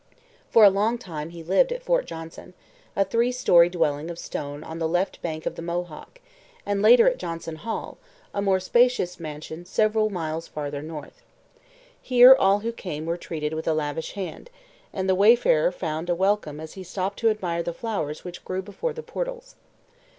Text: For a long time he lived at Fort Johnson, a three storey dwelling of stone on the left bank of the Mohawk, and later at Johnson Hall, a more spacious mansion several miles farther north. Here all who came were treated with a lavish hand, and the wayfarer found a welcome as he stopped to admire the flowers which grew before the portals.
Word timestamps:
For 0.49 0.63
a 0.63 0.69
long 0.71 0.97
time 0.97 1.29
he 1.29 1.43
lived 1.43 1.71
at 1.71 1.83
Fort 1.83 2.07
Johnson, 2.07 2.55
a 2.95 3.05
three 3.05 3.31
storey 3.31 3.69
dwelling 3.69 4.09
of 4.09 4.17
stone 4.17 4.63
on 4.63 4.79
the 4.79 4.87
left 4.87 5.21
bank 5.21 5.45
of 5.45 5.53
the 5.53 5.61
Mohawk, 5.61 6.19
and 6.65 6.81
later 6.81 7.07
at 7.07 7.19
Johnson 7.19 7.57
Hall, 7.57 7.99
a 8.33 8.41
more 8.41 8.59
spacious 8.59 9.19
mansion 9.19 9.63
several 9.63 10.09
miles 10.09 10.47
farther 10.47 10.81
north. 10.81 11.21
Here 12.01 12.33
all 12.33 12.61
who 12.61 12.71
came 12.71 13.05
were 13.05 13.15
treated 13.15 13.53
with 13.53 13.67
a 13.67 13.75
lavish 13.75 14.13
hand, 14.13 14.49
and 14.91 15.07
the 15.07 15.13
wayfarer 15.13 15.71
found 15.71 16.09
a 16.09 16.15
welcome 16.15 16.59
as 16.59 16.73
he 16.73 16.83
stopped 16.83 17.19
to 17.19 17.29
admire 17.29 17.61
the 17.61 17.71
flowers 17.71 18.23
which 18.23 18.43
grew 18.43 18.63
before 18.63 18.93
the 18.93 19.03
portals. 19.03 19.53